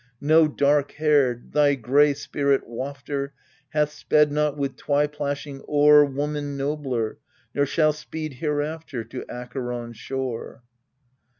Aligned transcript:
Know, 0.19 0.47
Dark 0.47 0.93
haired, 0.93 1.51
thy 1.53 1.75
gray 1.75 2.15
Spirit 2.15 2.67
wafter 2.67 3.33
Hath 3.69 3.91
sped 3.91 4.31
not 4.31 4.57
with 4.57 4.75
twy 4.75 5.05
plashing 5.05 5.61
oar 5.67 6.03
Woman 6.03 6.57
nobler, 6.57 7.19
nor 7.53 7.67
shall 7.67 7.93
speed 7.93 8.33
hereafter 8.33 9.03
To 9.03 9.23
Acheron's 9.29 9.97
shore. 9.97 10.63